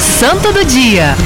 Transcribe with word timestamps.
Santo 0.00 0.52
do 0.52 0.64
Dia. 0.64 1.16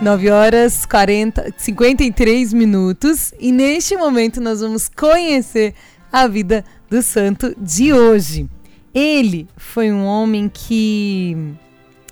9 0.00 0.30
horas 0.30 0.86
40, 0.86 1.54
53 1.58 2.52
minutos 2.54 3.34
e 3.38 3.52
neste 3.52 3.96
momento 3.96 4.40
nós 4.40 4.60
vamos 4.60 4.88
conhecer 4.88 5.74
a 6.10 6.26
vida 6.26 6.64
do 6.88 7.02
santo 7.02 7.54
de 7.58 7.92
hoje. 7.92 8.48
Ele 8.94 9.46
foi 9.56 9.92
um 9.92 10.04
homem 10.04 10.48
que 10.48 11.36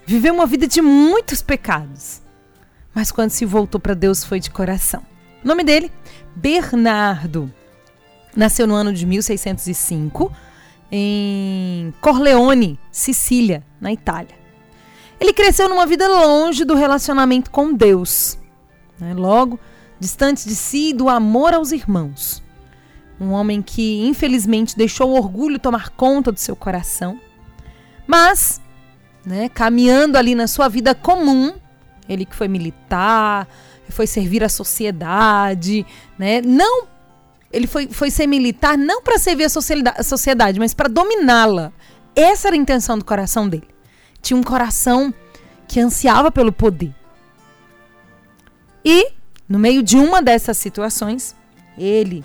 viveu 0.05 0.35
uma 0.35 0.47
vida 0.47 0.67
de 0.67 0.83
muitos 0.83 1.41
pecados, 1.41 2.21
mas 2.95 3.11
quando 3.11 3.31
se 3.31 3.47
voltou 3.47 3.81
para 3.81 3.95
Deus 3.95 4.25
foi 4.25 4.41
de 4.41 4.51
coração. 4.51 5.03
O 5.43 5.49
nome 5.49 5.65
dele, 5.65 5.91
Bernardo. 6.37 7.51
Nasceu 8.37 8.67
no 8.67 8.75
ano 8.75 8.93
de 8.93 9.07
1605 9.07 10.31
em 10.91 11.93
Corleone, 12.01 12.79
Sicília, 12.91 13.65
na 13.81 13.93
Itália. 13.93 14.37
Ele 15.21 15.33
cresceu 15.33 15.69
numa 15.69 15.87
vida 15.87 16.07
longe 16.09 16.65
do 16.65 16.75
relacionamento 16.75 17.51
com 17.51 17.73
Deus, 17.73 18.39
né? 18.99 19.15
logo 19.15 19.59
distante 19.99 20.49
de 20.49 20.55
si 20.55 20.91
e 20.91 20.95
do 20.95 21.09
amor 21.09 21.55
aos 21.55 21.73
irmãos. 21.73 22.43
Um 23.21 23.33
homem 23.33 23.61
que, 23.61 24.07
infelizmente, 24.07 24.77
deixou 24.77 25.11
o 25.11 25.17
orgulho 25.17 25.59
tomar 25.59 25.91
conta 25.91 26.31
do 26.31 26.39
seu 26.39 26.55
coração. 26.55 27.21
Mas, 28.07 28.61
né, 29.27 29.49
caminhando 29.49 30.17
ali 30.17 30.37
na 30.37 30.47
sua 30.47 30.69
vida 30.69 30.95
comum, 30.95 31.55
ele 32.09 32.25
que 32.25 32.37
foi 32.37 32.47
militar, 32.47 33.49
foi 33.91 34.07
servir 34.07 34.45
a 34.45 34.49
sociedade, 34.49 35.85
né, 36.17 36.41
não 36.41 36.87
ele 37.53 37.67
foi, 37.67 37.89
foi 37.89 38.11
ser 38.11 38.27
militar 38.27 38.77
não 38.77 39.03
para 39.03 39.19
servir 39.19 39.45
a 39.45 40.03
sociedade, 40.03 40.59
mas 40.59 40.75
para 40.75 40.89
dominá-la. 40.89 41.73
Essa 42.15 42.49
era 42.49 42.57
a 42.57 42.59
intenção 42.59 42.99
do 42.99 43.05
coração 43.05 43.49
dele. 43.49 43.69
Tinha 44.21 44.37
um 44.37 44.43
coração 44.43 45.13
que 45.67 45.81
ansiava 45.81 46.31
pelo 46.31 46.53
poder. 46.53 46.95
E, 48.85 49.13
no 49.49 49.59
meio 49.59 49.83
de 49.83 49.97
uma 49.97 50.21
dessas 50.21 50.57
situações, 50.59 51.35
ele 51.77 52.25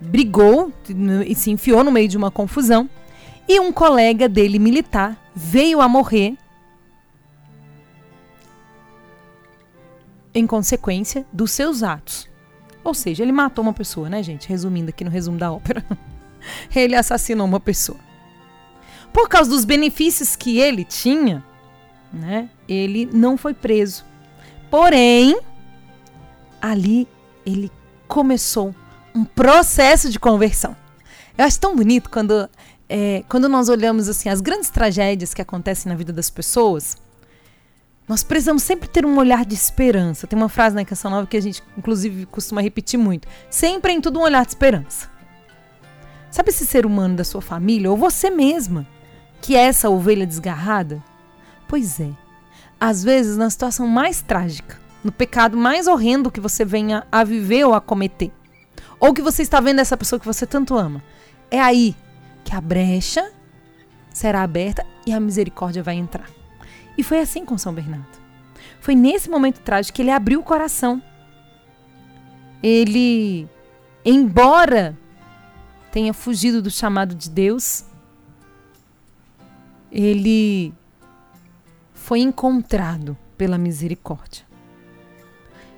brigou 0.00 0.72
e 1.26 1.34
se 1.34 1.50
enfiou 1.50 1.82
no 1.82 1.90
meio 1.90 2.08
de 2.08 2.16
uma 2.16 2.30
confusão. 2.30 2.88
E 3.46 3.60
um 3.60 3.72
colega 3.72 4.28
dele, 4.28 4.58
militar, 4.58 5.18
veio 5.34 5.80
a 5.80 5.88
morrer 5.88 6.36
em 10.32 10.46
consequência 10.46 11.26
dos 11.32 11.50
seus 11.50 11.82
atos. 11.82 12.28
Ou 12.84 12.92
seja, 12.92 13.22
ele 13.22 13.32
matou 13.32 13.62
uma 13.62 13.72
pessoa, 13.72 14.10
né, 14.10 14.22
gente? 14.22 14.48
Resumindo 14.48 14.90
aqui 14.90 15.02
no 15.02 15.10
resumo 15.10 15.38
da 15.38 15.50
ópera. 15.50 15.82
ele 16.76 16.94
assassinou 16.94 17.46
uma 17.46 17.58
pessoa. 17.58 17.98
Por 19.12 19.28
causa 19.28 19.48
dos 19.48 19.64
benefícios 19.64 20.36
que 20.36 20.58
ele 20.58 20.84
tinha, 20.84 21.42
né, 22.12 22.50
ele 22.68 23.08
não 23.10 23.36
foi 23.38 23.54
preso. 23.54 24.04
Porém, 24.70 25.38
ali 26.60 27.08
ele 27.46 27.70
começou 28.06 28.74
um 29.14 29.24
processo 29.24 30.10
de 30.10 30.18
conversão. 30.18 30.76
Eu 31.38 31.44
acho 31.44 31.58
tão 31.58 31.74
bonito 31.76 32.10
quando, 32.10 32.48
é, 32.88 33.24
quando 33.28 33.48
nós 33.48 33.68
olhamos 33.68 34.08
assim 34.08 34.28
as 34.28 34.40
grandes 34.40 34.70
tragédias 34.70 35.32
que 35.32 35.40
acontecem 35.40 35.90
na 35.90 35.96
vida 35.96 36.12
das 36.12 36.28
pessoas 36.28 36.96
nós 38.06 38.22
precisamos 38.22 38.62
sempre 38.62 38.88
ter 38.88 39.06
um 39.06 39.16
olhar 39.16 39.44
de 39.44 39.54
esperança. 39.54 40.26
Tem 40.26 40.38
uma 40.38 40.48
frase 40.48 40.76
na 40.76 40.84
Canção 40.84 41.10
Nova 41.10 41.26
que 41.26 41.36
a 41.36 41.40
gente, 41.40 41.62
inclusive, 41.76 42.26
costuma 42.26 42.60
repetir 42.60 42.98
muito. 42.98 43.26
Sempre 43.48 43.92
em 43.92 44.00
tudo 44.00 44.18
um 44.18 44.22
olhar 44.22 44.44
de 44.44 44.50
esperança. 44.50 45.08
Sabe 46.30 46.50
esse 46.50 46.66
ser 46.66 46.84
humano 46.84 47.16
da 47.16 47.24
sua 47.24 47.40
família, 47.40 47.90
ou 47.90 47.96
você 47.96 48.28
mesma, 48.28 48.86
que 49.40 49.56
é 49.56 49.60
essa 49.60 49.88
ovelha 49.88 50.26
desgarrada? 50.26 51.02
Pois 51.66 51.98
é. 51.98 52.10
Às 52.78 53.02
vezes, 53.02 53.36
na 53.36 53.48
situação 53.48 53.86
mais 53.86 54.20
trágica, 54.20 54.78
no 55.02 55.12
pecado 55.12 55.56
mais 55.56 55.86
horrendo 55.86 56.30
que 56.30 56.40
você 56.40 56.64
venha 56.64 57.06
a 57.10 57.24
viver 57.24 57.64
ou 57.64 57.72
a 57.72 57.80
cometer, 57.80 58.32
ou 59.00 59.14
que 59.14 59.22
você 59.22 59.42
está 59.42 59.60
vendo 59.60 59.80
essa 59.80 59.96
pessoa 59.96 60.20
que 60.20 60.26
você 60.26 60.46
tanto 60.46 60.76
ama, 60.76 61.02
é 61.50 61.60
aí 61.60 61.96
que 62.44 62.54
a 62.54 62.60
brecha 62.60 63.30
será 64.12 64.42
aberta 64.42 64.84
e 65.06 65.12
a 65.12 65.20
misericórdia 65.20 65.82
vai 65.82 65.94
entrar. 65.94 66.43
E 66.96 67.02
foi 67.02 67.20
assim 67.20 67.44
com 67.44 67.58
São 67.58 67.72
Bernardo. 67.72 68.18
Foi 68.80 68.94
nesse 68.94 69.30
momento 69.30 69.60
trágico 69.60 69.96
que 69.96 70.02
ele 70.02 70.10
abriu 70.10 70.40
o 70.40 70.44
coração. 70.44 71.02
Ele, 72.62 73.48
embora 74.04 74.96
tenha 75.90 76.12
fugido 76.12 76.60
do 76.60 76.70
chamado 76.70 77.14
de 77.14 77.30
Deus, 77.30 77.84
ele 79.90 80.74
foi 81.94 82.20
encontrado 82.20 83.16
pela 83.38 83.56
misericórdia. 83.56 84.44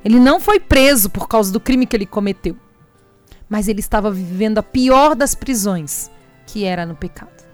Ele 0.05 0.19
não 0.19 0.41
foi 0.41 0.59
preso 0.59 1.11
por 1.11 1.29
causa 1.29 1.53
do 1.53 1.61
crime 1.61 1.87
que 1.87 1.97
ele 1.97 2.07
cometeu, 2.07 2.57
mas 3.49 3.69
ele 3.69 3.81
estava 3.81 4.11
vivendo 4.11 4.59
a 4.59 4.63
pior 4.63 5.15
das 5.15 5.35
prisões, 5.35 6.11
que 6.47 6.65
era 6.65 6.87
no 6.87 6.97
pecado. 6.97 7.46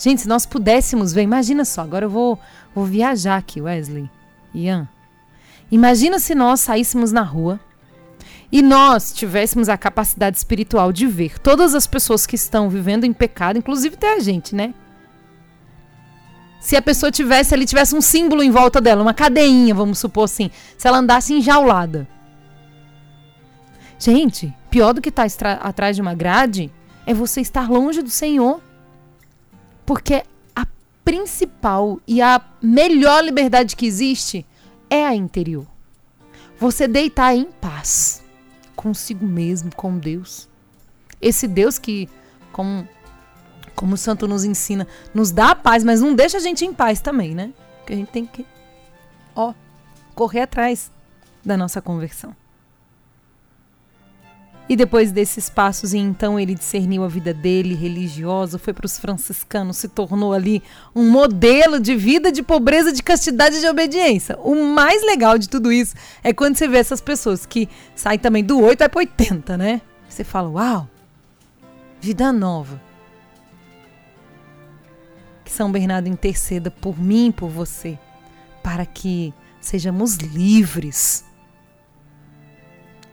Gente, 0.00 0.22
se 0.22 0.28
nós 0.28 0.46
pudéssemos 0.46 1.12
ver, 1.12 1.20
imagina 1.20 1.62
só, 1.62 1.82
agora 1.82 2.06
eu 2.06 2.10
vou, 2.10 2.38
vou 2.74 2.86
viajar 2.86 3.36
aqui, 3.36 3.60
Wesley, 3.60 4.08
Ian. 4.54 4.88
Imagina 5.70 6.18
se 6.18 6.34
nós 6.34 6.60
saíssemos 6.60 7.12
na 7.12 7.20
rua 7.20 7.60
e 8.50 8.62
nós 8.62 9.12
tivéssemos 9.12 9.68
a 9.68 9.76
capacidade 9.76 10.38
espiritual 10.38 10.90
de 10.90 11.06
ver 11.06 11.38
todas 11.38 11.74
as 11.74 11.86
pessoas 11.86 12.24
que 12.24 12.34
estão 12.34 12.70
vivendo 12.70 13.04
em 13.04 13.12
pecado, 13.12 13.58
inclusive 13.58 13.94
até 13.94 14.14
a 14.16 14.20
gente, 14.20 14.54
né? 14.54 14.72
Se 16.62 16.76
a 16.76 16.82
pessoa 16.82 17.12
tivesse 17.12 17.52
ali, 17.52 17.66
tivesse 17.66 17.94
um 17.94 18.00
símbolo 18.00 18.42
em 18.42 18.50
volta 18.50 18.80
dela, 18.80 19.02
uma 19.02 19.14
cadeinha, 19.14 19.74
vamos 19.74 19.98
supor 19.98 20.24
assim, 20.24 20.50
se 20.78 20.88
ela 20.88 20.98
andasse 20.98 21.34
enjaulada. 21.34 22.08
Gente, 23.98 24.50
pior 24.70 24.94
do 24.94 25.02
que 25.02 25.10
estar 25.10 25.30
tá 25.30 25.52
atrás 25.52 25.94
de 25.94 26.00
uma 26.00 26.14
grade 26.14 26.72
é 27.06 27.12
você 27.12 27.42
estar 27.42 27.70
longe 27.70 28.00
do 28.00 28.08
Senhor. 28.10 28.69
Porque 29.90 30.22
a 30.54 30.68
principal 31.04 32.00
e 32.06 32.22
a 32.22 32.40
melhor 32.62 33.24
liberdade 33.24 33.74
que 33.74 33.84
existe 33.84 34.46
é 34.88 35.04
a 35.04 35.16
interior. 35.16 35.66
Você 36.60 36.86
deitar 36.86 37.34
em 37.34 37.46
paz 37.46 38.22
consigo 38.76 39.26
mesmo, 39.26 39.74
com 39.74 39.98
Deus. 39.98 40.48
Esse 41.20 41.48
Deus 41.48 41.76
que, 41.76 42.08
como, 42.52 42.88
como 43.74 43.94
o 43.94 43.96
santo 43.96 44.28
nos 44.28 44.44
ensina, 44.44 44.86
nos 45.12 45.32
dá 45.32 45.50
a 45.50 45.56
paz, 45.56 45.82
mas 45.82 46.00
não 46.00 46.14
deixa 46.14 46.36
a 46.36 46.40
gente 46.40 46.64
em 46.64 46.72
paz 46.72 47.00
também, 47.00 47.34
né? 47.34 47.52
Porque 47.78 47.92
a 47.92 47.96
gente 47.96 48.12
tem 48.12 48.24
que, 48.24 48.46
ó, 49.34 49.52
correr 50.14 50.42
atrás 50.42 50.88
da 51.44 51.56
nossa 51.56 51.82
conversão. 51.82 52.32
E 54.70 54.76
depois 54.76 55.10
desses 55.10 55.50
passos, 55.50 55.92
então 55.92 56.38
ele 56.38 56.54
discerniu 56.54 57.02
a 57.02 57.08
vida 57.08 57.34
dele 57.34 57.74
religiosa, 57.74 58.56
foi 58.56 58.72
para 58.72 58.86
os 58.86 59.00
franciscanos, 59.00 59.78
se 59.78 59.88
tornou 59.88 60.32
ali 60.32 60.62
um 60.94 61.10
modelo 61.10 61.80
de 61.80 61.96
vida, 61.96 62.30
de 62.30 62.40
pobreza, 62.40 62.92
de 62.92 63.02
castidade 63.02 63.56
e 63.56 63.60
de 63.62 63.66
obediência. 63.66 64.38
O 64.38 64.54
mais 64.64 65.02
legal 65.02 65.36
de 65.36 65.48
tudo 65.48 65.72
isso 65.72 65.96
é 66.22 66.32
quando 66.32 66.54
você 66.54 66.68
vê 66.68 66.78
essas 66.78 67.00
pessoas 67.00 67.44
que 67.44 67.68
saem 67.96 68.20
também 68.20 68.44
do 68.44 68.60
8 68.60 68.88
para 68.88 69.00
80, 69.00 69.58
né? 69.58 69.80
Você 70.08 70.22
fala, 70.22 70.48
uau, 70.48 70.88
vida 72.00 72.32
nova. 72.32 72.80
Que 75.44 75.50
São 75.50 75.72
Bernardo 75.72 76.08
interceda 76.08 76.70
por 76.70 76.96
mim 76.96 77.30
e 77.30 77.32
por 77.32 77.50
você, 77.50 77.98
para 78.62 78.86
que 78.86 79.34
sejamos 79.60 80.14
livres 80.14 81.24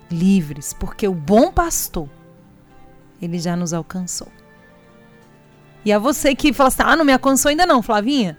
livres, 0.09 0.73
porque 0.73 1.07
o 1.07 1.13
bom 1.13 1.51
pastor, 1.51 2.09
ele 3.22 3.40
já 3.40 3.56
nos 3.56 3.73
alcançou. 3.73 4.28
E 5.84 5.91
a 5.91 6.00
você 6.00 6.35
que 6.35 6.53
fala 6.53 6.69
assim: 6.69 6.84
ah, 6.84 6.95
não 6.95 7.06
me 7.06 7.13
alcançou 7.13 7.50
ainda 7.50 7.66
não, 7.66 7.81
Flavinha, 7.81 8.38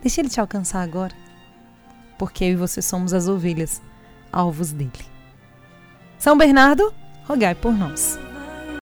deixa 0.00 0.20
ele 0.20 0.28
te 0.28 0.40
alcançar 0.40 0.82
agora. 0.82 1.14
Porque 2.18 2.44
eu 2.44 2.50
e 2.50 2.56
você 2.56 2.80
somos 2.80 3.12
as 3.12 3.28
ovelhas, 3.28 3.82
alvos 4.32 4.72
dele. 4.72 4.92
São 6.18 6.36
Bernardo, 6.36 6.94
rogai 7.26 7.54
por 7.54 7.72
nós. 7.72 8.18